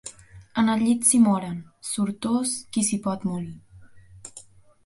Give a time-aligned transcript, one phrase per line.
[0.61, 1.59] En el llit s'hi moren;
[1.91, 3.55] sortós qui s'hi pot morir.